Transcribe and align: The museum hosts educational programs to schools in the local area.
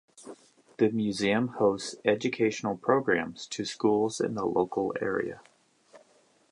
The 0.79 0.89
museum 0.89 1.49
hosts 1.49 1.95
educational 2.03 2.75
programs 2.75 3.45
to 3.49 3.65
schools 3.65 4.19
in 4.19 4.33
the 4.33 4.47
local 4.47 4.95
area. 4.99 5.41